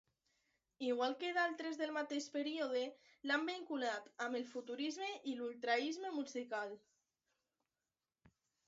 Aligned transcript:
Igual 0.85 1.11
que 1.23 1.27
d'altres 1.37 1.77
del 1.81 1.93
mateix 1.97 2.29
període, 2.37 2.81
l'han 3.31 3.45
vinculat 3.51 4.09
amb 4.27 4.41
el 4.41 4.49
futurisme 4.55 5.11
i 5.35 5.37
l'ultraisme 5.43 6.17
musical. 6.19 6.77